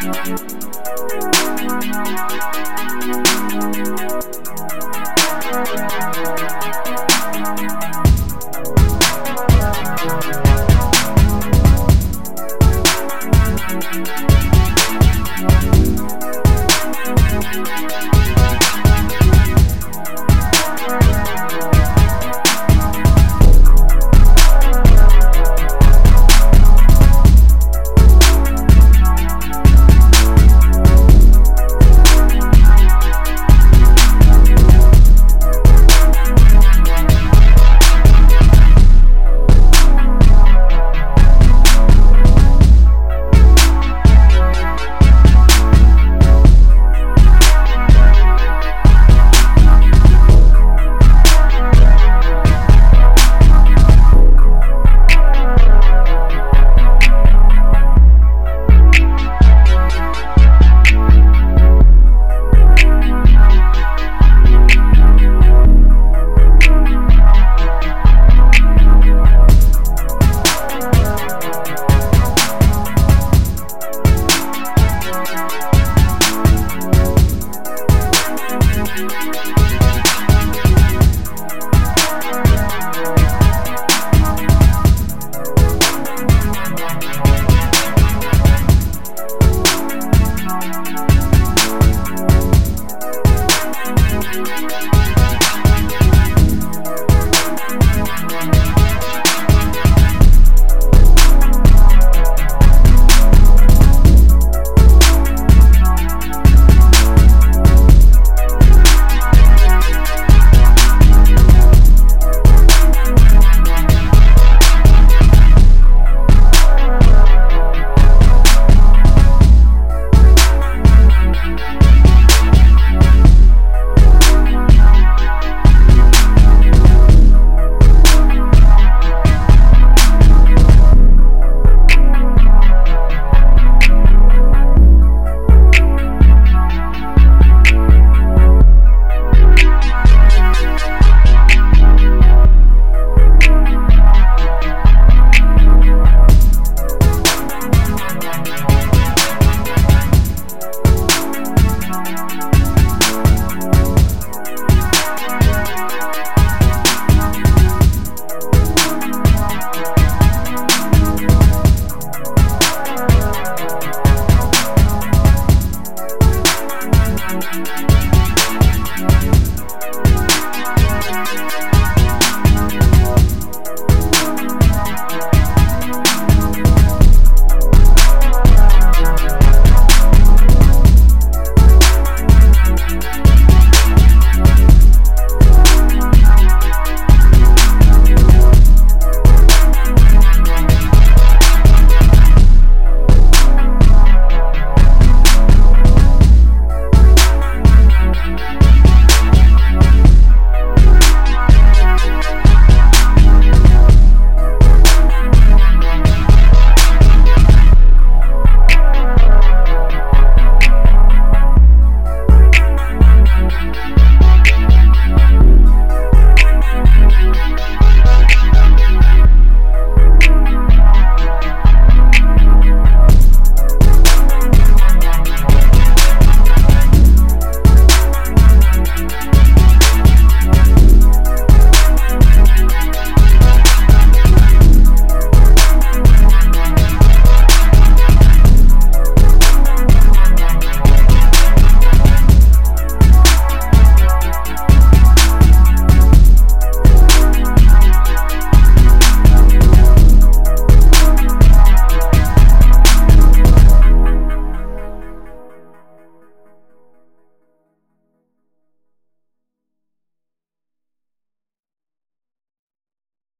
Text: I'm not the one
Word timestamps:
I'm 0.00 0.06
not 0.06 0.24
the 0.24 0.30
one 2.86 2.97